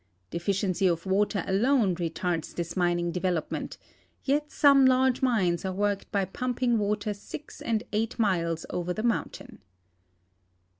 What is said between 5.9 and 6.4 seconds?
by